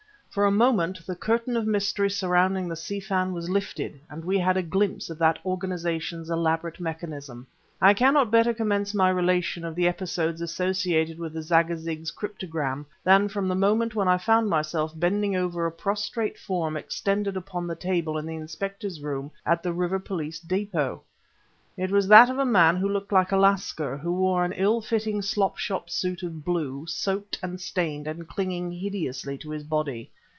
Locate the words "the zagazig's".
11.33-12.11